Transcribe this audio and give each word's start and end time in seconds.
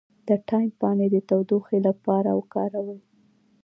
د 0.27 0.29
تایم 0.47 0.69
پاڼې 0.79 1.07
د 1.13 1.15
ټوخي 1.49 1.79
لپاره 1.87 2.29
وکاروئ 2.39 2.99